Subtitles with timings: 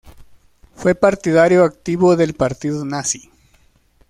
[0.73, 3.29] Fue partidario activo del partido nazi.